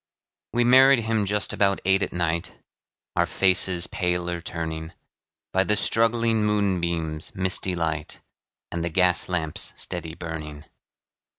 [0.53, 2.55] We married him just about eight at night,
[3.15, 4.93] Our faces paler turning,
[5.53, 8.19] By the struggling moonbeam's misty light,
[8.71, 10.65] And the gas lamp's steady burning.